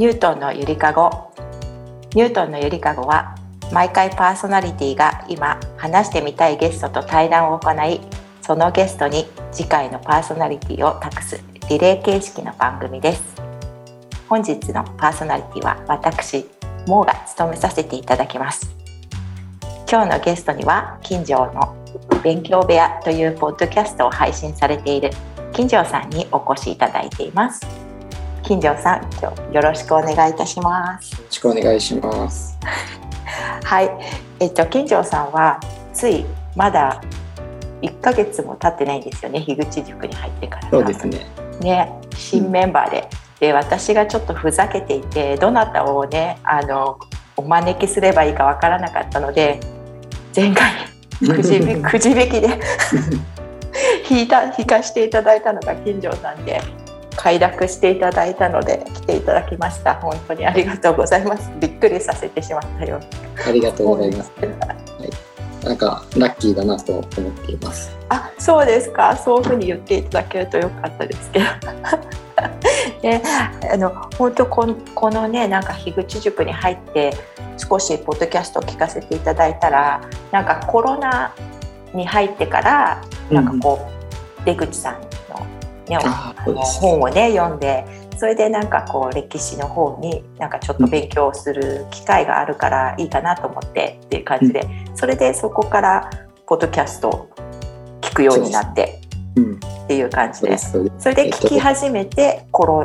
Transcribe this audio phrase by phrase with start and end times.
[0.00, 1.30] ニュートンのゆりかご。
[2.14, 3.34] ニュートンのゆりかごは
[3.70, 8.00] 毎回パーソナリティが今話してみたいゲストと対談を行い
[8.40, 13.22] そのゲストに次回のパーソナリティを託すリレー形式の番組です。
[14.26, 16.48] 本日のパーソナリティは私
[16.86, 18.74] モーが務めさせていただきます。
[19.86, 21.76] 今日のゲストには近所の
[22.22, 25.10] 勉強部屋というポッドキャストを配信されている
[25.52, 27.89] 金城さんにお越しいただいています。
[28.50, 31.12] 金城さん今日よろしくお願いいたします。
[31.12, 32.58] よろしくお願いします。
[33.62, 33.88] はい。
[34.40, 35.60] えっと金城さんは
[35.94, 36.24] つい
[36.56, 37.00] まだ
[37.80, 39.40] 1ヶ月も経ってないんですよね。
[39.40, 40.70] 樋口塾に入ってから。
[40.70, 41.26] そうですね。
[41.60, 46.98] ね新メンバーで、うん、で私がちょっとふざけていてどなたをねあの
[47.36, 49.60] お招きすればいいかわからなかったので
[50.34, 50.72] 前回
[51.20, 52.60] くじくじ引きで
[54.10, 56.60] 引いた引かしていただいたのが金城さんで
[57.16, 63.00] 快諾していただいたので来ていただきました本当にありがとうございますびっくりさせてしまったよ
[63.46, 65.30] ありがとうございます、はい
[65.64, 67.94] なんかラッキーだなと思っています。
[68.08, 69.16] あ、そうですか。
[69.16, 71.44] そういうふうに言っていただけるとよかったですけど。
[73.02, 73.22] ね、
[73.72, 77.14] あの本当このこのねなんか樋口塾に入って
[77.56, 80.00] 少しポッドキャストを聞かせていただいたら
[80.30, 81.32] なんかコロナ
[81.94, 83.88] に入ってからなんかこ
[84.36, 85.09] う、うん、出口さんの,、
[85.98, 87.84] ね、あの本をね読んで
[88.16, 96.10] それでなんかこう歴史の方になんかちょっと勉強する機会があるからいいかなと思ってっていう感じで、それでそこから
[96.46, 97.30] ポッドキャスト
[98.02, 99.00] 聞くようになって
[99.84, 102.84] っていう感じでそれで聞き始めてコロ、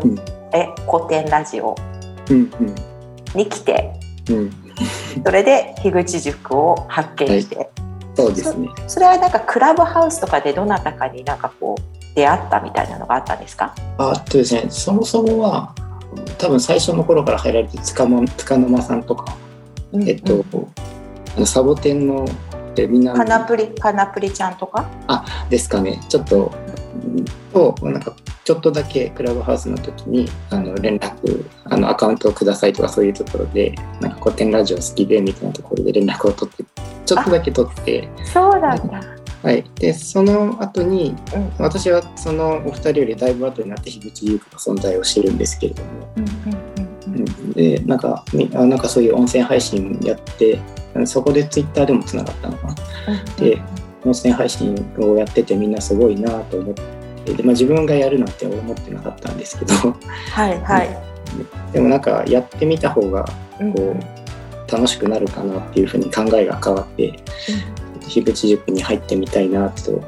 [0.54, 1.76] え古典ラジオ
[3.36, 3.94] に来て、
[5.26, 7.70] それで樋口塾を発見して。
[8.16, 8.70] そうですね。
[8.88, 13.76] それはなんかクラブハウスとかでどなたかになんかこう出会ったみたいなのがあったんですか？
[13.98, 15.76] あとですねそもそもは
[16.38, 19.38] 多分最初の頃から入られてつかまつかの間さんとか、
[19.92, 20.44] うんうん、えっと
[21.36, 22.26] あのサボテンの
[22.78, 24.90] みんなカナプリカナプリちゃんとか？
[25.08, 26.02] あですかね。
[26.10, 26.52] ちょっと
[27.54, 36.66] となんかちょっとだけクラブハウスの時にあの連絡あのアカウントをくださいとかそういうところでなんか古典ラジオ好きでみたいなところで連絡を取って
[37.06, 39.15] ちょっとだけ取ってそうなんだ
[39.46, 48.26] はい、でその後に、うん、私はそのお二人よりだいぶ後になって樋口優子の存在を知るんですけれども、うん、でなんか
[48.56, 50.60] あなんかそういう音声配信やって
[51.06, 52.76] そこでツイッターでもつながったのかな、
[53.38, 53.62] で
[54.04, 59.74] 音声配信をやっててみんなすごいなと思ってで、まあ、自分がやるなんて思ってなかったんですけど。
[60.32, 60.90] はいはい、
[61.72, 63.26] でもなんかやってみた方が
[63.76, 67.14] こう、楽しくなるかなっていうふうに考えが変わって、
[68.10, 70.02] 樋口塾に入ってみたいなと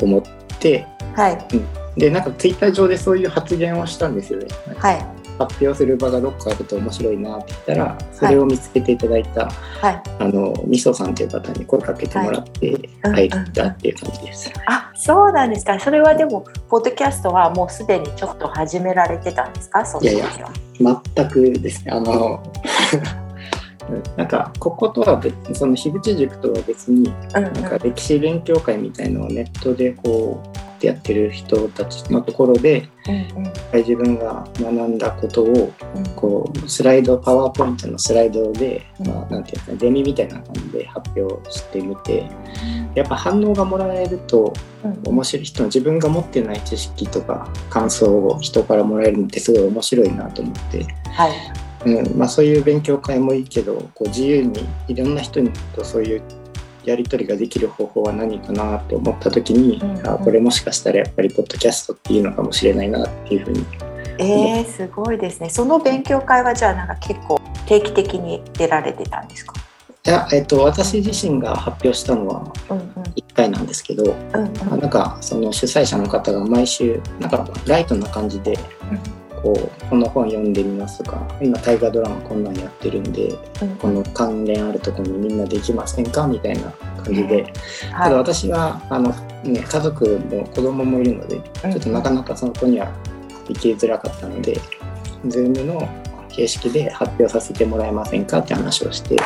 [0.00, 0.22] 思っ
[0.58, 1.38] て、はい。
[1.54, 1.66] うん、
[1.96, 4.46] でなんかツイッター上でそういう発言をしたんですよね。
[4.76, 5.06] はい。
[5.38, 9.48] 発表する場がどっかあると面白いなって言ったらそれを見つけていただいた、
[9.80, 14.52] はい、あのみそさんという方に声かけてもらって入ったっていう感じです。
[14.66, 15.78] あそうなんですか。
[15.78, 19.86] それはでもポッドキャストはもうすでにちょっと始められてたんですか？
[20.02, 20.28] いやいや
[20.80, 21.92] 全くですね。
[21.92, 22.42] あの
[24.16, 33.10] なんかこことは別その樋口塾とは別に、なんか歴史勉強会みたいのをネットでこうやってる人たちのところで、う
[33.40, 35.72] んうん、自分が学んだことを
[36.14, 42.30] こうスライドパワーポイントのスライドで、まあ、なんていうかデミみたいな感じで発表してみて
[42.94, 44.52] やっぱ反応がもらえると
[45.04, 50.84] 面白い人の自分が持ってない知識とか感想を人からもらえるのってすごい面白いなと思って。
[51.10, 55.40] はいうんまあ、そういう勉強会もいいけどこう自由にいろんな人
[55.74, 56.22] とそういう
[56.84, 63.66] やり取りができる方法は何かなって思った時に、うんうん、あこれもしかしたらやっぱりポッドキャストっていうのかもしれないなっていうふうに。
[64.20, 65.48] えー、すごいですね。
[65.48, 69.54] その勉強会はじゃあなんか結構定期的に出られてたんですか？
[70.06, 72.44] いや、えっと、私自身が発表したのは
[73.14, 78.58] 1回なんですけど、うんうん、なんかその主催者の方が毎週なんかライトな感じで、
[79.42, 83.28] こうこの本読んでみますとか今大河ドラマこんなんやってるんで、
[83.62, 86.70] うん、この関連あるところにみんなできませんかみたいな
[87.04, 87.52] 感じで、
[87.92, 89.10] ただ私はあの、
[89.44, 92.92] ね、家族も子供もいるのでちょっとなかなかそこには
[93.48, 94.58] 行きづらかったので、
[95.26, 95.88] Zoom の
[96.28, 99.16] 形式で発表させてもらえませんかって話をして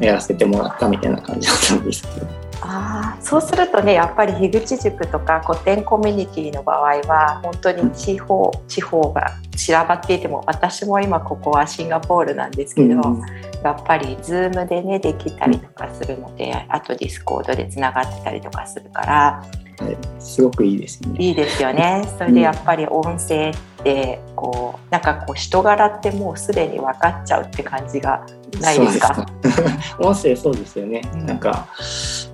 [0.00, 2.35] やらせてもらったみたいな感じだったんですけど。
[2.62, 13.22] あそうするとねやっぱり樋口塾とか古典コミュニティの場合は本当に地方、地方が散らばっていても私も今ここはシンガポールなんですけど、うん、
[13.62, 19.44] やっぱり Zoom でねできたりとかするのであとディスコードでつながってたりとかするから。
[19.78, 21.16] はい、すごくいいですね。
[21.18, 22.02] いいですよね。
[22.16, 23.54] それでやっぱり音声っ
[23.84, 28.24] てこうなんかこう人柄ってもうすでに分かっちゃうって感じが
[28.58, 29.26] ないですか？
[30.00, 31.02] 音声そうですよね。
[31.12, 31.68] うん、なんか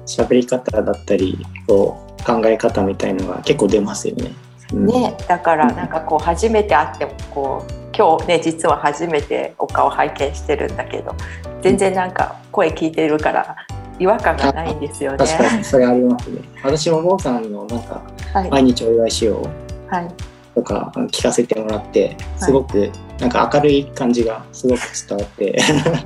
[0.06, 4.30] 喋り方だったりこう考え方みたいのが結構出ますよね。
[4.72, 11.14] うん、ねだからなんかこう初めて会ってもこう今日ね実は初めてお顔拝見してるんだけど
[11.62, 13.56] 全然なんか声聞いてるから
[13.98, 15.18] 違和感がないんですよね。
[15.18, 16.40] 確かにそれありますね。
[16.64, 18.02] 私もモーさんのなんか
[18.50, 19.94] 毎日お祝いしよう。
[19.94, 20.08] はい
[20.54, 22.90] とか聞かせてもらってすごく
[23.22, 25.56] なんか明るい感じがすごく伝わって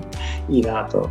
[0.50, 1.08] いいなと。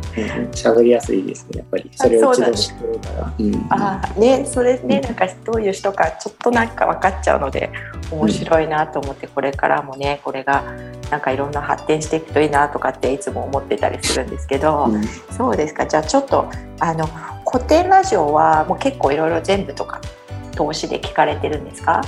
[0.52, 1.90] 喋、うん、りやすいですねやっぱり。
[1.94, 3.32] それを一度知ってるから。
[3.38, 7.70] うん、あねそれねなんかどういう人かちょっとなんか分かっちゃうので
[8.12, 10.62] 面白いなと思ってこれからもねこれが
[11.10, 15.02] なんかいろんな発展していくといいなとかっていつも思ってたりするんですけど、うん、
[15.36, 15.86] そうですか。
[15.86, 16.46] じゃあちょっと
[16.78, 17.08] あの
[17.50, 20.00] 古典ラジオはもう結構いろいろ全部とか
[20.54, 22.00] 投資で聞かれてるんですか？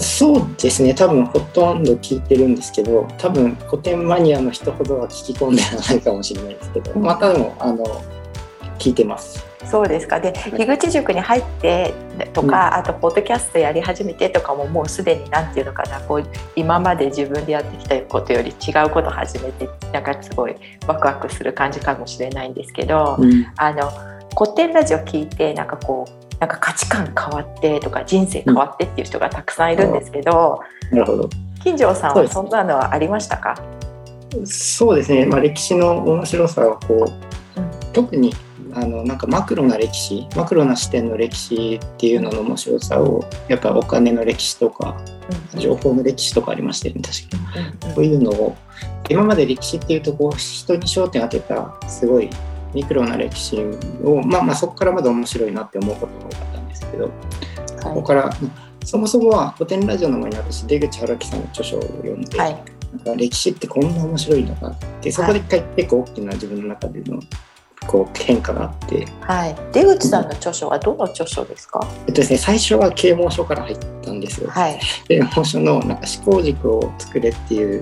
[0.00, 0.94] そうですね。
[0.94, 7.84] 多分ほとんど聞いてるんですけど多分古典マニアの人ほどは聞き込んではないかもしれないですけど、またでもあの
[8.78, 9.48] 聞いてます。
[9.64, 10.18] そうですか。
[10.18, 11.92] で樋口塾に入って
[12.32, 16.24] とか、うん、あとポッドキャストやり始めてとかももうすでに何て言うのかなこう
[16.56, 20.56] 今まで自分でやってきたことより違うこと始めてなんかすごい
[20.86, 23.90] ワクワクする感じかもしれないんですけど、うん、あの
[24.38, 31.28] 古典ラジオ聞いてなんかこうなんか価値観変わってとか人生変わってっていう人がたくさんいるんですけど、うん、なるほど。
[31.64, 33.56] 金城さんはそんなのはありましたか？
[34.44, 37.06] そうですね、まあ、歴史の面白さはこ
[37.56, 38.32] う、うん、特に
[38.74, 45.02] あのなんかマクロな歴史マクロな視点の歴史っていうのの面白さをやっぱお金の歴史とか、
[45.54, 48.56] うん、情報の歴史とかありましたよね確かに、うん、こういうのを
[49.08, 52.28] 今まで歴史っていうとこう人に焦点当てたすごい
[52.74, 53.56] ミクロな歴史
[54.02, 57.12] を、まあ、まあそこからまだ面白いなって思うことが多かったんですけど、はい、
[57.82, 58.30] ここから
[58.84, 62.62] そもそもは古典ラジオの前に私出口春樹さんの著書を読んで、はい、
[62.92, 67.20] なんか歴史ってこんな面白いのかってそこで一回結構大きな自分の中での
[67.86, 74.50] こう変化があって、はい、出口さんの著書はどの著書ですか、えっとですね、最初は啓蒙書から入ったんですよ。
[74.50, 77.80] はい、啓蒙書のなんか思考軸を作れっていう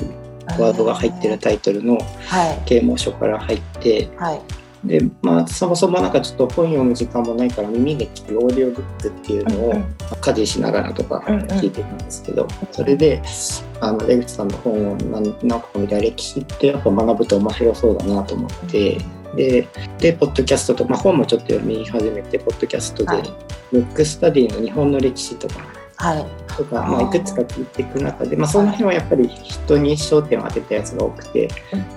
[0.58, 1.98] ワードが入ってるタイトルの
[2.66, 4.40] 啓蒙書から入って、はい、
[4.84, 9.84] でまあそもそもなんかちょっと本読む時間もないから耳で聞くオーディオブックっていうのを
[10.20, 13.22] 家事しながらとか聞いてたんですけど、それで
[13.80, 18.98] あの江口さんの本を何何個か見た歴史ってやっぱ学ぶと面白そうだなと思って。
[19.34, 19.68] で
[19.98, 23.22] でポッドキャストと、まあ、本もちょっと読み始めてポッドキャストで、はい、
[23.70, 31.48] ブックスタディの日本の歴史とかはい、とか、まあ、いくつか聞いていく中で、まあ、その辺はやっぱり人に焦点を当てたやつが多くて、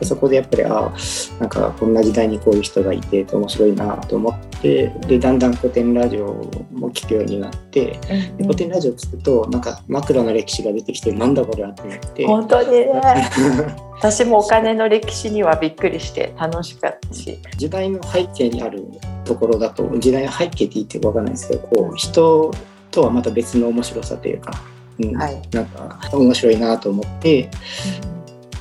[0.04, 0.94] そこでやっぱりああ
[1.40, 6.34] なんかこんな時代にこういう人がいて面白いなと思ってでだんだん古典ラジオ
[6.72, 8.00] も聞くようになって、
[8.38, 12.26] で古典ラジオ聞くとなんかマクロの歴史が出てきてなんだこれはって思って。
[12.26, 12.94] 本当にね。
[14.00, 17.38] 私もお金の歴史にはびっくりして楽しかったし。
[17.58, 18.86] 時代の背景にある
[19.26, 22.52] ところだと時代の背景って言って分かんないですけどこう人
[22.92, 24.52] とはまた別の面白さというか、
[25.00, 27.50] うんはい、なんか面白いなと思って、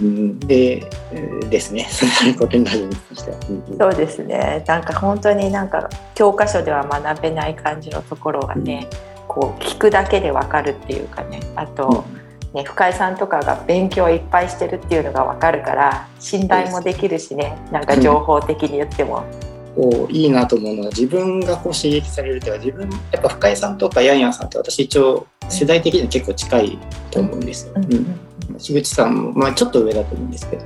[0.00, 0.88] うん、で
[1.50, 1.86] ですね。
[2.36, 4.64] 古典ラジオにしては、うん、そうですね。
[4.66, 11.40] なんか本当になんか教科書では学べない感じのところがね、うん、こう聞くだけでわかるっていうかね。
[11.56, 12.04] あと、
[12.54, 17.58] ね、深井さんとかが勉強いっぱいしてるっていうのが分かるから信頼もできるしね。
[17.72, 19.24] なんか情報的に言っても
[19.78, 26.78] こういいなと思うのは自分がこう刺激されるというか自分やっぱ深井さんとかヤンヤンさんって私一応世代的には結構近い
[27.12, 27.74] と思うんですよ。
[27.76, 27.84] うん、
[28.58, 29.14] 樋口さん。
[29.14, 30.64] も、まあ、ちょっと上だと思うんですけど、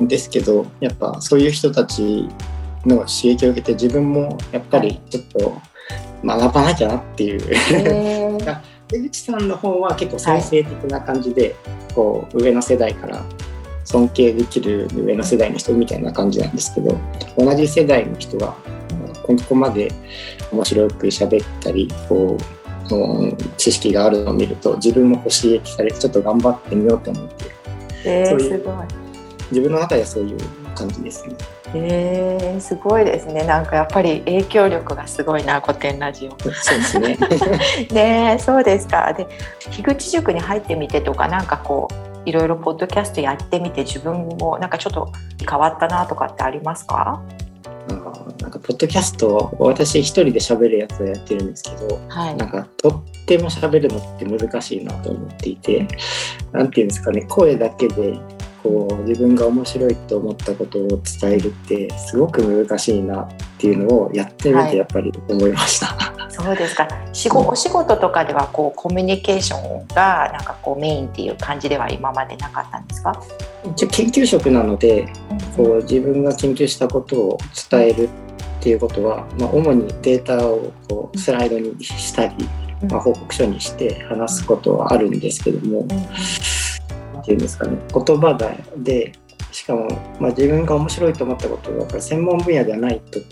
[0.00, 2.28] うん、ですけどやっぱそういう人たち
[2.84, 5.62] の刺激を受けて自分もやっぱりちょっと
[6.24, 7.40] 学ばなきゃなっていう、
[8.44, 11.54] は い、出口さんの方は結構再生的な感じで、
[11.94, 13.22] こう上の世代から
[13.86, 16.98] 尊敬できる上の世代の人みたいな感じなんですけど
[17.38, 18.54] 同じ世代の人が
[19.22, 19.90] ここまで
[20.52, 27.44] 面白く喋ったりこう知識があるのを見ると自分も刺激されてちょっと頑張ってみようと思って、
[28.04, 28.86] えー、すごい
[29.50, 30.38] 自分の中ではそういう
[30.74, 31.36] 感じですね。
[31.74, 33.44] えー、すごいですね。
[33.44, 36.30] なんかやっぱり影響力がすごいな、古典ラジオ。
[36.30, 37.18] そうですね。
[37.92, 39.12] ね、そうですか。
[39.12, 39.26] で、
[39.70, 42.15] 樋口塾に入ってみてとか、なんかこう。
[42.26, 45.10] いろいろポッドキャストやってみて自分もなんかちょっと
[45.48, 47.22] 変わったなとかってありますか？
[48.40, 55.86] なんかポッドキャスト私一人で喋るやつをやってるんですけど、はい、なんかとっても喋るのって難しいなと思っていて
[56.52, 58.18] 何て言うんですかね声だけで
[58.66, 60.88] こう自分が面白いと思ったことを
[61.20, 65.86] 伝えるってすごく難しいなっていうのをやってみてやっぱり思いました。
[65.86, 66.88] はい、そうですか。
[67.12, 73.22] 仕事お仕事とかではこうコミュニケーションがなんかこうメインっていう感じでは今までなかったんですか？
[73.64, 75.06] 一応研究職なので、
[75.56, 77.38] こう自分が研究したことを
[77.70, 78.08] 伝えるっ
[78.60, 82.34] ていうことは、まあ、主にデータをこうスライドにしたり、
[82.90, 85.86] まあ、報告書にして話すことはあるんですけども。
[87.26, 87.76] ていうんですかね。
[87.92, 88.38] 言葉
[88.76, 89.12] で
[89.52, 89.88] しかも、
[90.20, 93.26] まあ、自分が面白いと思ったことだから専門分野ではないとこ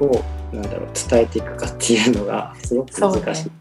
[0.00, 3.50] ろを、うん、なんだろう伝えていくかっていうのがすごく難しい。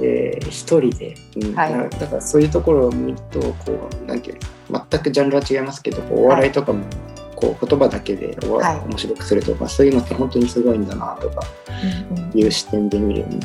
[0.00, 4.38] で一人で、うん、はい、だからそういうところを見るとこうなんていう
[4.70, 6.84] 全くジャンルは違いますけどお笑いとかも、
[7.34, 11.42] こう言葉だけでお、はい、面白くするとかそういうのって本当にすごいんだなとか
[12.32, 13.40] いう視点で見るように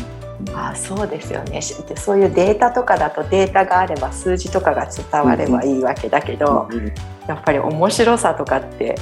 [0.54, 1.62] あそうですよね。
[1.62, 6.94] そういうデータとかだとデータがあれば数字とかが伝わればいいわけだけど、うんうん、
[7.28, 8.96] やっぱり面白さとかって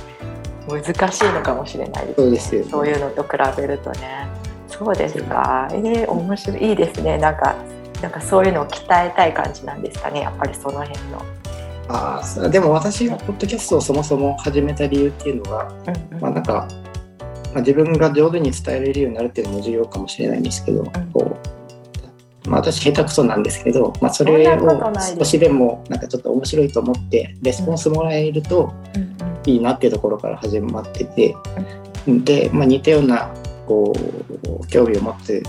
[0.68, 2.40] 難しいのかもしれないですね。
[2.40, 4.28] そう、ね、そういうのと比べるとね。
[4.68, 5.68] そうですか。
[5.72, 6.70] えー、面白い。
[6.70, 7.18] いいですね。
[7.18, 7.56] なんか
[8.02, 10.22] なんかそういうのを鍛えたい感じなんですかね。
[10.22, 11.22] やっぱりその辺の。
[11.88, 16.68] あでも私がポッドキャストをそもそも始めた理由っていうのが、うんうん、まあなんか
[17.54, 21.62] まあ、自分が上手に伝えれるようになるっていうのも重要かもしれないんですけど、うん、こう
[22.50, 28.74] まあ、私下手くそなんですけど、まあ、それを少しでもなんかちょっと面白いと思ってレスポンスもらえると
[29.46, 31.36] いいなっていうところから始まってて、
[32.08, 33.32] で、まあ、似たような
[33.68, 33.94] こ
[34.62, 35.44] う興味を持つ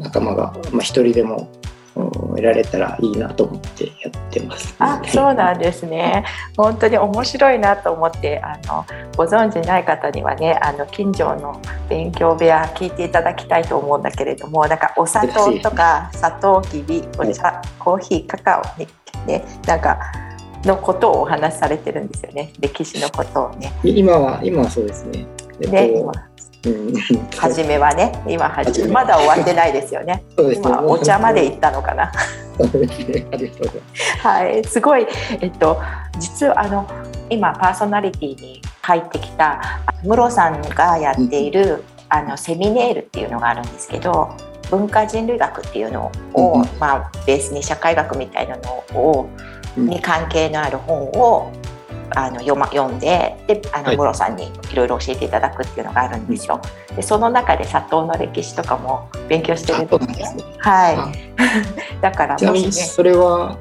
[0.00, 1.48] 仲間が、まあ、一人でも
[1.94, 4.74] 得られたらいいなと思ってやってます。
[4.78, 6.24] あ、そうなんですね。
[6.56, 8.84] 本当に面白いなと思ってあの
[9.16, 19.98] ご存知ない方にはねあの近所の勉強部屋聞いていただきたいと思うんだけれどもなんかお砂糖とか砂糖きびお茶、はい、コーヒーカカオねなんか
[20.64, 23.72] のことをお話しされてるんですよね歴史のことをね。
[23.82, 25.26] 今は今はそうですね。
[25.60, 26.29] えっと、ね今
[27.36, 30.22] 初めはね今初めまだ終わってないですよね。
[30.36, 32.12] 今お茶まで行ったのかな。
[34.22, 34.62] はい。
[34.64, 35.06] すごい
[35.40, 35.80] えっと
[36.18, 36.86] 実はあの
[37.30, 39.60] 今パーソナリティに入ってきた
[40.04, 44.34] ムロさんがやっている、あのセミネールっていうのがあるんですけど
[44.70, 49.28] 文化人類学っていうのを、うん、まあ、ベースに社会学みたいなのを、
[49.76, 51.52] に関係のある本を
[52.16, 56.60] あの読,、ま、読んでであの、はい、さんにいろいろ教えていただくっていうのがあるんですよ。
[56.96, 60.44] でその中で砂糖の歴史とかも勉強してるんですね。
[60.58, 60.96] はい。
[62.00, 63.56] だからちなみにそれは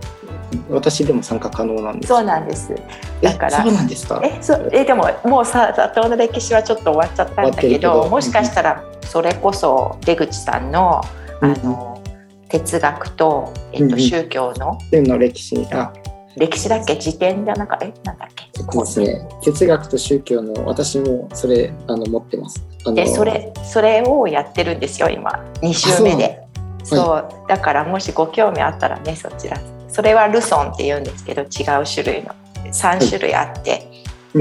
[0.69, 2.73] 私でも参加可能なんですそうなんです。
[3.21, 4.21] だからそうなんですか？
[4.23, 11.01] え、そえでももうさ砂糖の歴史はちょっと終わっちゃったんだけど、もしかしたらそれこそ出口さんの
[11.41, 15.93] あの、うん、哲学とえっと、宗教の、うん、の歴史あ
[16.39, 18.49] 歴史だっけ辞典じゃなかえなんだっけ？
[18.71, 19.27] そうですね。
[19.43, 22.65] 哲学と宗教の私もそれあの持ってます。
[22.93, 25.31] でそれそれをやってるんですよ今。
[25.61, 26.41] 2週目で。
[26.83, 29.59] そう、はい、だからもしご興味あったらねそちら。
[29.89, 31.47] それはルソンって言うんですけど違う
[31.85, 32.29] 種類の。
[32.71, 33.77] 3種類あって、は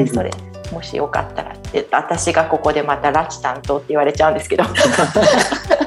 [0.01, 0.31] い、でそれ、
[0.71, 1.55] もしよかったら。
[1.73, 4.65] で私がここでまた拉致担当って言われちゃうんですけど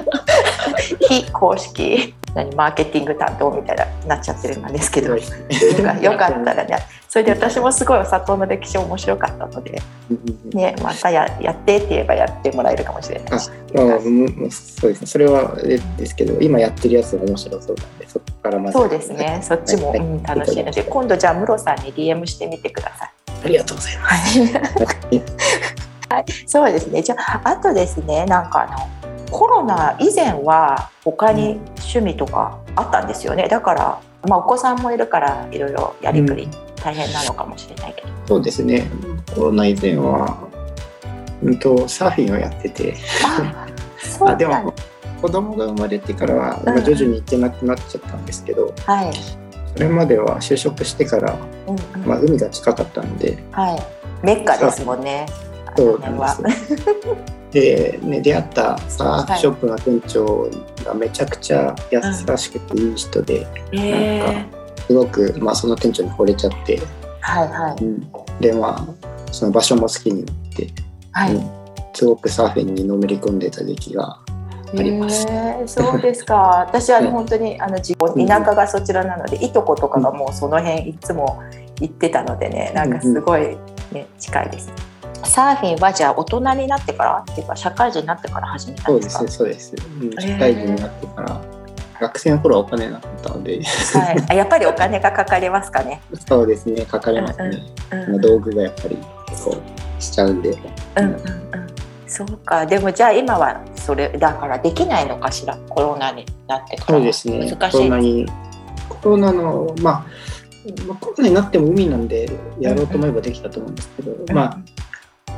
[1.12, 5.16] 非公式何マーケティング担当みたいななっちゃってるんですけど。
[5.18, 6.78] よかったらね。
[7.10, 9.82] それで私もすごいお砂糖の歴史面白かったので、
[10.54, 13.50] ね、またややってって言えばやってもらえるかもしれないし。
[13.50, 14.00] ああ
[14.50, 15.08] そうですね。
[15.08, 15.56] それは
[15.98, 18.78] ですけど今やってるやつも面白そうなんでそこからまず。
[18.78, 19.40] そうですね。
[19.44, 23.12] そっちも、はい、うん、楽しいので今度じゃあムロさんに DM してみてください。
[23.44, 24.40] ありがとうございます。
[26.10, 27.02] はい、そうですね。
[27.02, 29.01] じゃあ、あとですね、なんかあの。
[29.32, 33.48] コロナ以前は他に趣味とかあったんですよね。
[33.48, 38.08] だから、まあ、お子さんもいるからいろいろやりくり大変なのかもしれないけど。
[38.08, 38.90] うん、そうですね。
[39.34, 40.38] コロナ以前は、
[41.42, 42.96] うんとサーフィンをやってて。
[44.20, 44.74] あでも
[45.22, 49.14] 子供が生まれてからは、まあ、徐々に行ってなくなっちゃったんですけど、はい、
[49.74, 55.28] それまでは就職してから、うんうん、まあ、海が近かったので、はい、メッカですもんね。
[55.78, 60.50] そうなんですで、ね、出会ったサーフショップの店長
[60.86, 62.02] がめちゃくちゃ優
[62.38, 66.82] しくていい人で、うん、なんかすごく、まあ、その店長に惚れちゃって、
[67.20, 67.84] はいはい。
[67.84, 70.68] うん、でまあその場所も好きになって、
[71.12, 71.36] はい。
[71.36, 71.50] うん、
[71.94, 74.18] すごくサーフィンにのめり込んでた時期が
[74.78, 75.26] あります。
[75.30, 76.66] えー、そうですか。
[76.68, 81.42] 私は、ね、本当にあの自田舎がそちらなので、いとことかがもうその辺いつも
[81.82, 83.58] 行ってたのでね、なんかすごい
[83.92, 84.91] ね、近いです。
[85.32, 89.28] サーフィンはじゃあ大人になってからっていうか社会人になってから始めたんですか？
[89.30, 91.42] そうですそうです、うん、社会人になってから、
[92.02, 96.02] 学生の頃はお金なかったので、はい、やっぱりお金がかかりますかね？
[96.28, 98.98] そうですねかかりますね、うんうん、道具がやっぱり
[99.30, 99.58] 結構
[100.00, 101.22] しちゃうんで、うんうんうん、
[102.08, 102.66] そうか。
[102.66, 105.56] でもじゃあ今はそれだからできないのかしら？
[105.70, 106.98] コロナになってから。
[106.98, 107.50] そうですね。
[107.50, 108.26] 難しいコロナに
[108.90, 110.06] コロナのまあ
[111.00, 114.58] コロナになっても海なんでやろうと思えばできたと思うんですけど、うんうん、まあ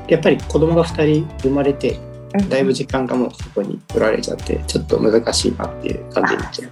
[0.07, 1.99] やっぱり子供が2人生まれて
[2.49, 6.71] だいぶ時間がもうそこに取られちゃってちょっと難しいなっていう感じになっちゃう。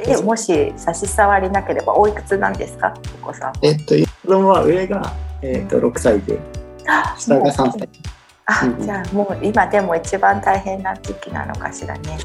[0.00, 2.94] えもし差し障りなければおいくつなんですか？
[3.22, 3.52] お子さん。
[3.62, 6.38] えっと子供は上が、えっと、6歳で
[7.18, 7.88] 下が3歳。
[8.46, 12.18] あ、うん、じゃあもう今でも一番大変な時期なのかしらね。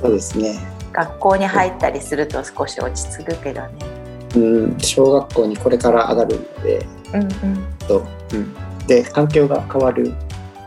[0.00, 0.58] そうですね。
[0.92, 3.68] 学校に入ったりすると少し落ち着くけどね。
[4.36, 7.30] うん小学校にこれから上がるので、うんうん。
[7.86, 8.54] とうん、
[8.86, 10.12] で環境が変わる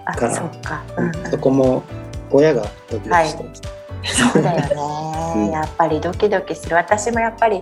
[0.06, 1.84] からそか、うん、そこも
[2.32, 6.76] 親がドキドキしてます、はい、そうだよね、うん、やっぱりドキドキする。
[6.76, 7.62] 私もやっぱり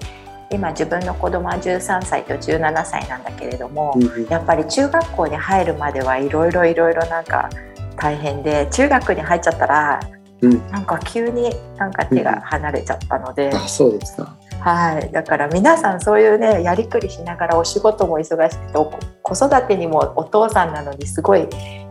[0.51, 7.49] 今自分の子供は13歳と17歳なんだけれども、うん、やっぱり中学校に入るまではいろいろいろいろなんか
[7.97, 9.99] 大変で中学に入っちゃったら、
[10.41, 18.73] うん、なんか急になんか手が離れちゃったので、うん、あそうですかはい、だから皆さんそういうねやりくりしながらお仕事も忙しくて
[19.21, 21.47] 子育てにもお父さんなのにすごい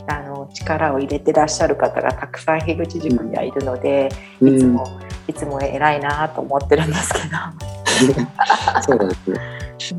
[0.06, 4.08] あの力を入れてらっしゃる方がたくさん樋口塾にはいるので、
[4.40, 7.36] うん、いつもいつも偉いなと思ってるんですけど。
[8.82, 9.40] そうですね。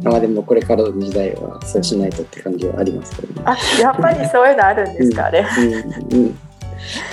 [0.03, 3.41] まあでもこれからの時代はそうしないとって感じはありますけどね。
[3.45, 5.45] あやっぱりそういうのあるんですかね。
[5.57, 6.37] うんうん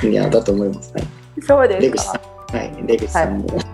[0.04, 0.92] うん、いやだと思います。
[0.94, 1.04] はい、
[1.42, 2.20] そうですか。
[2.52, 3.64] はい、出口さんも、はい、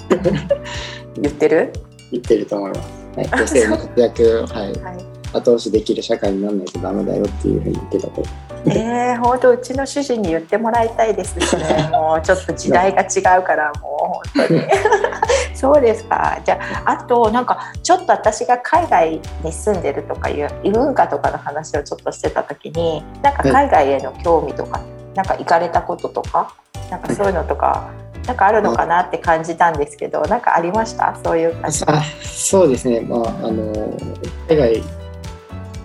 [1.23, 1.73] 言ってる？
[2.13, 2.99] 言ってると思います。
[3.17, 8.23] はい、女性の活躍はい、はい、後押しできる社会にならないとダメだよっていうふうに言ってたと。
[8.67, 11.89] えー、本当うちの主人に言ってもらいたいですしね。
[11.93, 14.63] もうちょっと時代が違うからもう本当に。
[15.55, 16.39] そうですか。
[16.45, 26.53] じゃああとなんかちょっと私が海外に住んでるとかいう異文化とかの話をちょっとしてた時になんか海外への興味とか、はい、なんか行かれたこととか
[26.91, 27.89] なんかそういうのとか、
[28.29, 31.19] なんかあるのかなって感じたんですけど、なんかありました？
[31.25, 31.83] そういう感じ。
[31.87, 33.97] あそうですね、まあ、あの
[34.49, 34.83] 海外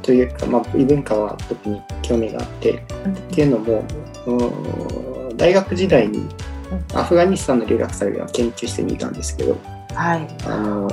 [0.02, 3.86] というか、まあ、異文化は特に興味があって、うん、っていうのも
[5.38, 6.28] 大学時代に
[6.94, 9.58] アフガニスタンの留学生が研究してみたんですけど、
[9.96, 10.90] はい、あの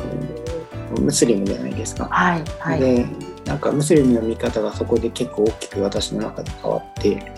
[1.00, 2.04] ムスリムじゃないですか。
[2.04, 3.06] はいはい、で
[3.44, 7.32] なんかムスリムの見方がそこで結構大きく私の中で変わって、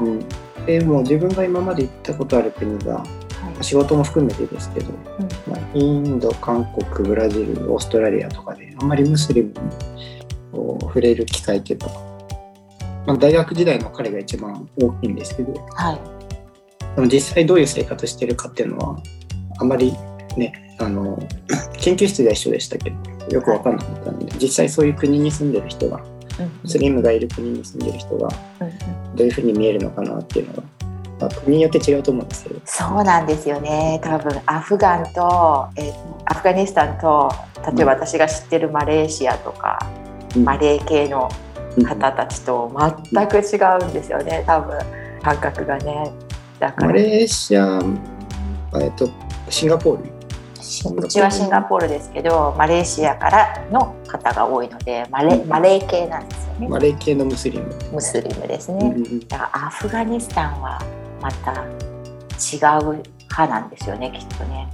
[0.00, 0.24] うん、
[0.66, 3.08] でも自分が今まで行ったことある国が、はい、
[3.64, 11.86] 仕事も含めてですけど、うん、まあ、インド韓国ブラジルオーストラリアとかであんまりムスリムに触れる機会っていうか、
[13.06, 19.02] まあ、大学時代の彼が一番大きいんですけど、はい、でも実際どういう生活してるかっていうのは
[19.58, 19.92] あまり
[20.36, 21.18] ねあの
[21.80, 22.96] 研究室では一緒でしたけど
[23.30, 26.04] よく分かんなかったので、はい、実際そういう国に住んでる人が、
[26.62, 28.28] ムスリムがいる国に住んでる人が
[29.14, 30.62] どういうふうに見えるのかなっていうのは
[31.24, 34.00] まあ、国によって違うと思うんですけどそうなんですよね。
[34.02, 35.92] 多分アフガンと、え
[36.26, 37.30] アフガニスタンと
[37.74, 39.78] 例えば私が知ってるマレーシアとか、
[40.36, 41.30] マレー系の
[41.86, 42.70] 方たちと
[43.12, 44.44] 全く違うんですよね。
[44.46, 44.78] 多分
[45.22, 46.12] 感覚がね。
[46.58, 46.86] だから。
[46.88, 47.80] マレーシア、
[48.80, 49.08] えっと、
[49.48, 50.14] シンガポール？
[50.96, 56.68] うちはシンガポールですけどマレーシアからの方が多いのでマレ,、マレー系なんですよね。
[56.68, 57.74] マレー系のムスリム。
[57.92, 58.94] ムスリムですね。
[59.28, 60.80] だからアフガニスタンは
[61.24, 64.68] また違う派なんですよねきっとね。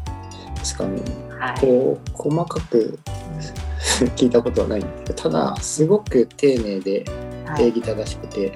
[0.56, 1.00] ですかね。
[1.38, 2.98] はい、こう細かく
[4.16, 7.04] 聞いたことはないんですけどただすごく丁寧で
[7.56, 8.52] 礼儀正しくて、はい、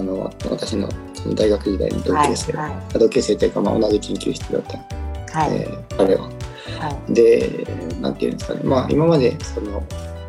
[0.00, 0.88] あの私の
[1.34, 5.56] 大学時代の同級生、はいはい、同級生というか、まあ、同じ研究室だった、はい。
[5.56, 6.22] えー、彼は。
[6.22, 7.66] はい、で
[8.00, 8.60] なんていうんですかね。
[8.62, 9.82] まあ今までその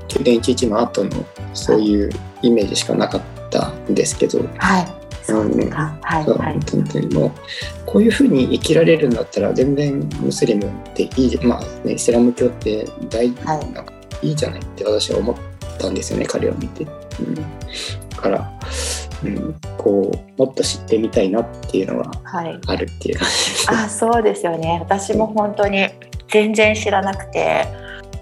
[0.08, 1.12] 9.11の後の
[1.54, 2.10] そういう
[2.42, 7.32] イメージしかなかったんですけど、はいそうですか、はいはい、本当にもう
[7.86, 15.36] こういうふうに生きられるんだったら全然ムスリムっていいまあ、ね、イスラム教って大、はい、なんかいいじゃないって私は思っ
[15.80, 16.86] たんですよね彼を見て。
[17.20, 17.42] うん、だ
[18.18, 18.60] から、
[19.24, 22.12] うん、こうもっと知ってみたいなっていうのは
[22.68, 24.80] あるっていう感じです、はい、あそうですよね。
[24.82, 25.88] 私も本当に
[26.30, 27.66] 全然知らなくて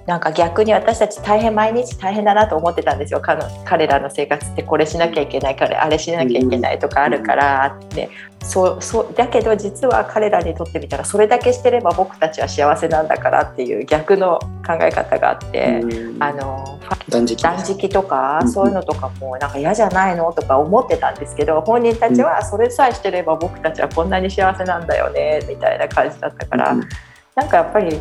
[0.05, 3.21] なんか逆に私たち大変毎日大変だなと思ってたんですよ。
[3.21, 8.09] 彼らの生活ってこれしなきゃいけないからあれしなきゃいけないとかあるからって、
[8.41, 15.81] そうそうだけど実は彼らにとってみたらそれだけしてれば僕たちは幸せなんだからっていう逆の考え方があって、
[16.19, 26.75] あの断食断食とか、そういうのとかもなんか嫌じゃないのとか思ってたんですけど本人たちはそれさえしてれば僕たちはこんなに幸せなんだよねみたいな感じだったから、
[27.35, 27.97] なんかやっぱり。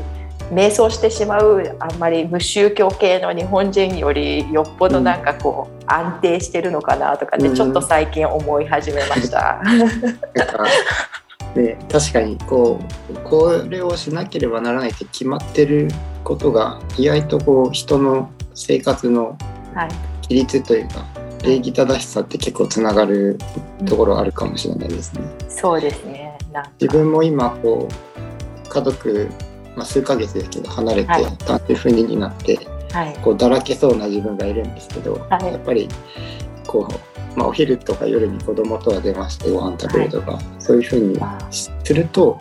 [0.51, 9.61] 迷走してしまうあんまり無宗教系の日本人よりよっぽどなんかこう、安定してるのかなとかね、うん、ちょっと最近思い始めました。
[11.55, 15.89] で確かにこうこれをしなければならないって決まってる
[16.25, 19.37] ことが意外とこう人の生活の
[20.23, 21.07] 規律というか、は
[21.43, 23.39] い、礼儀正しさって結構つながる
[23.85, 25.21] ところあるかもしれないですね。
[25.43, 26.39] うん、そうですね。
[26.81, 29.29] 自分も今こう家族
[29.77, 31.09] まあ、数ヶ月ですけど離れて
[31.47, 32.59] 男性不妊になって、
[32.93, 35.89] はい、こうだらけそうな自分がいるんですけど、はい、やっぱり
[36.67, 41.19] こう、まあ、お昼とか夜に子供とは出ましてご飯食べるとか、はい、そういうふうに
[41.51, 42.37] すると、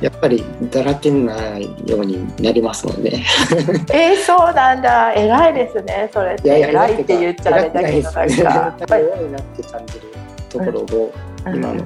[0.00, 3.24] やっぱりだらけないようになりますもんね。
[3.92, 5.12] えー、そうなんだ。
[5.14, 6.08] 偉いですね。
[6.12, 8.24] それって偉いって言っちゃあれだけどなんか。
[8.96, 10.00] 偉いなって感じる
[10.48, 11.12] ところを、
[11.46, 11.84] 今の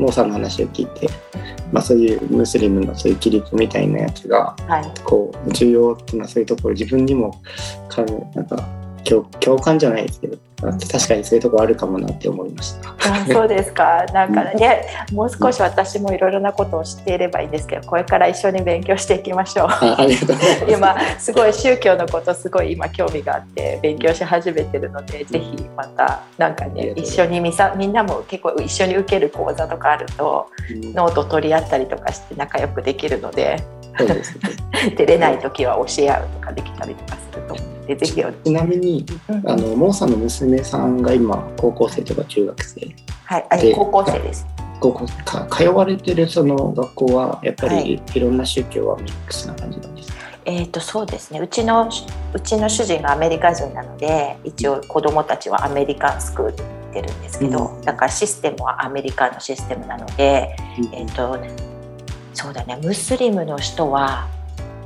[0.00, 1.08] モーさんの話を聞いて、
[1.72, 4.56] まあ、そういうムスリムのそういう規律みたいなやつが、
[5.04, 7.40] こう重要っていうのはそういうところ自分にも
[7.88, 8.02] か
[8.34, 8.68] なんか
[9.40, 12.90] 共感じゃないですけど確かにそういうとこあるかもなって思いました。
[12.90, 14.04] あそうですか。
[14.12, 19.68] なんかね、もう少し私もいろいろなことを知っていればいいんですけど、これから一緒に勉強していきましょう。
[19.70, 20.36] ありがとう
[20.70, 30.48] 今すごい宗教のことすごい今興味があって勉強し始めてるので、ぜひまたなんかね一緒にみさみんなも結構一緒に受ける講座とかあると、
[30.94, 33.62] ノート取り合ったりとかして仲良くできるので、
[33.98, 34.50] そうですね、
[34.96, 37.54] 出れない時は教え合うとかできたりとかすると
[37.96, 42.94] ちなみに、うん、あのモーさんの娘さんが今高校生とか中学生。
[43.24, 44.46] はい高校生です。
[44.80, 48.20] 高校か通われてるその学校はやっぱりい。
[48.20, 51.40] ろんな宗教はミックスな感じなんですか、えーと、そうですね。
[51.40, 51.90] うちの
[52.32, 56.54] うちの主人がアメリカ人なので一応子どもたちはアメリカンスクール
[56.92, 61.38] てるんですけど、うん、だからシステムはアメリカのシステムなので、うん、えーと
[62.34, 62.78] そうだね。
[62.82, 64.28] ムスリムの人は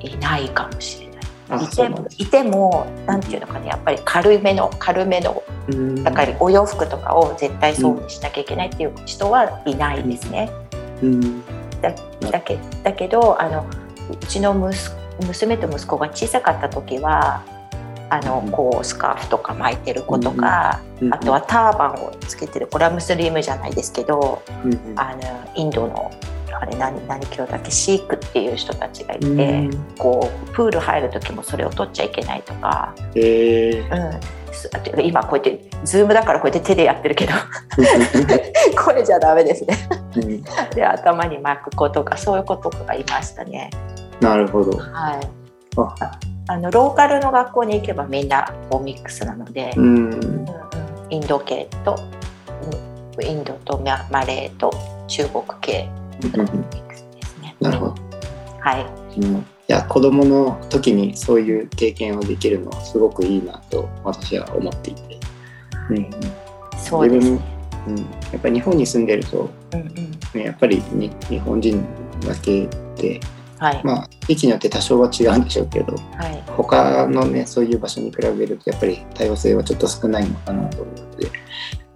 [0.00, 1.13] いないかもしれない。
[1.62, 5.42] いてもいてもなんていうのかねやっぱり軽めの軽めの
[6.02, 10.50] だからお洋服とかを絶対そうにしなきゃいけないっていう人はいないですね。
[11.82, 11.94] だ
[12.30, 13.66] だけだけどあの
[14.10, 17.42] うちの娘と息子が小さかった時は
[18.10, 20.80] あのこうスカーフとか巻いてる子とか、
[21.10, 24.42] あとはターバンをつけてるこれはムスリムじゃないですけど、
[24.96, 26.10] あのインドの
[26.60, 27.70] あれ何何教だっけ？
[27.70, 29.32] シークっていう人たちがいて、う
[29.68, 37.32] ん、こうプール入る時もそれを取っちゃいけないとか、えー、うん、今こうやってズームだからこうやって手でやってるけど。
[38.84, 39.76] これじゃダメですね。
[40.74, 43.70] で頭に巻く子とかそういう子とかがいましたね。
[44.20, 44.78] なるほど。
[44.78, 45.28] はい。
[45.76, 46.18] あ。
[46.46, 50.46] あのローカルの学校に行けばみんなこうミックスなので、うん、うん、
[51.08, 51.96] インド系と
[53.22, 54.70] インドとマレーと
[55.06, 55.88] 中国系
[57.60, 57.94] なるほど。
[58.60, 59.20] はい。
[59.20, 65.18] うん、いや子供の時にそういう経験をできるのはすごくいいなと私は思っていて。
[65.90, 66.10] うん、
[66.78, 67.40] そうですね。
[67.86, 68.04] うん、や
[68.38, 69.94] っぱり日本に住んでると、うんうん
[70.34, 71.84] ね、やっぱりに日本人
[72.26, 73.20] だけで、
[73.58, 81.30] はい、まあ地域によって多少は違うんでしょうけど、はい、他のねそういう場所に比べるとやっぱり多様性はちょっと少ないのかなと思うので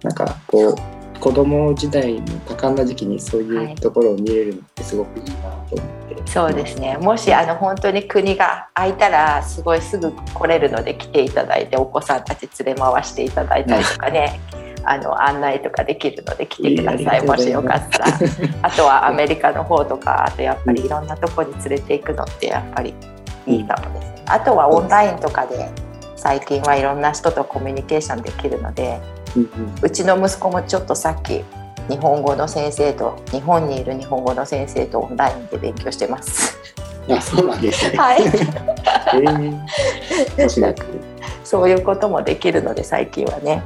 [0.03, 6.97] なんかこう子供時代の多感な時期にそういうところを見れるのってすごくいいなと思って、はい、そうですね。
[6.97, 14.39] もしあの本当に国が空いたらすごいすぐ来れるので来ていただいてお子さんたち連れ回していただいたりとかね。
[14.85, 17.25] あの案内とかできるので来てください。
[17.25, 18.05] もしよかったら。
[18.61, 22.95] あとはアメリカの方とかあとやっぱりいろんなとこに連れていくのってやっぱり
[23.45, 24.23] いいかもですね。
[24.27, 25.69] あとはオンラインとかで
[26.15, 28.99] 最近はいろんな人とコミュニケーションできるので
[29.81, 31.43] うちの息子もちょっとさっき
[31.89, 36.57] 日本語の先生と日本にいる日本語の先生とオンラインで勉強してます。
[37.09, 37.97] あ、そうなんですね。
[37.97, 38.21] はい。
[38.21, 40.75] えー、
[41.43, 43.63] そういうこともできるので最近はね。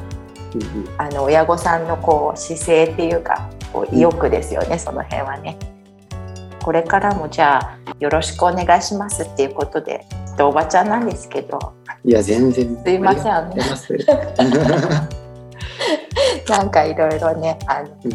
[1.00, 5.58] あの親御さんのこう姿勢っていうかこう意欲ですよね、うん、その辺はね。
[6.64, 10.06] これからもじゃあよろしくお願いしますっていうことで
[10.40, 11.74] おばちゃんなんですけど
[12.06, 15.14] いや全然すいません
[16.48, 18.08] なんかいろいろねあの、う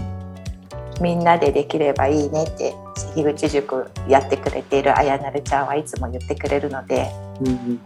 [1.00, 2.74] ん、みんなでできればいいねって
[3.14, 7.08] 樋口塾やってくれているあやなるちゃんはいつも言ってくれるので、
[7.40, 7.80] うんうん、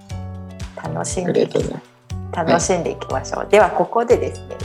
[0.77, 1.49] 楽しんで
[2.33, 4.57] 楽しんでいきましょう、はい、ではここでですね、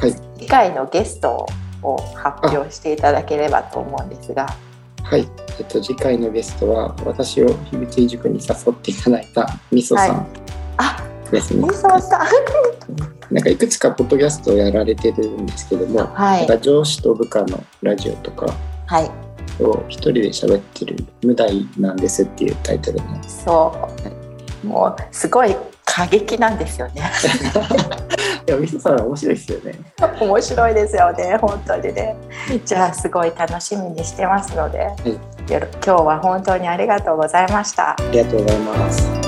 [0.00, 1.46] はい、次回のゲスト
[1.82, 4.46] を発表していただければと思うんですが。
[5.02, 10.26] はい、えっと、次回のゲストは私を樋口塾に誘っていただいたみそさん
[11.30, 11.66] ですね。
[13.30, 18.46] なんかいくつかポッドキャストをやられてるんですけども、はい、なんか上司と部下のラジオとか
[19.60, 23.04] を一人で喋ってる「無題なんです」っていうタイトルの。
[23.22, 23.88] そう、は
[24.64, 27.02] い、もうすごい過激なんですよね。
[28.46, 29.74] いや、みそさん面白いですよね。
[30.20, 32.16] 面白いですよね、本当にね。
[32.64, 37.90] じゃあ、すごい楽しみにしてますので、はい、今日は本当にありがとうございました。
[37.90, 39.19] ありがとうございます。